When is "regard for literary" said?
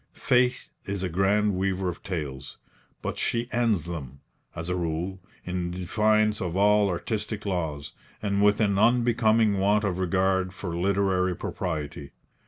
9.99-11.35